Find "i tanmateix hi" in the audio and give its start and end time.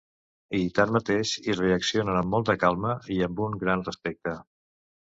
0.59-1.55